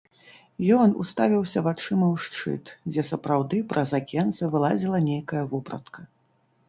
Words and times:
Ён 0.77 0.93
уставіўся 1.01 1.61
вачыма 1.67 2.07
ў 2.13 2.25
шчыт, 2.25 2.65
дзе 2.93 3.01
сапраўды 3.11 3.61
праз 3.75 3.89
акенца 4.01 4.43
вылазіла 4.57 4.97
нейкая 5.09 5.43
вопратка. 5.53 5.99